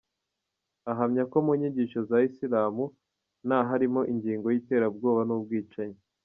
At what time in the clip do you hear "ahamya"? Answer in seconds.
0.91-1.23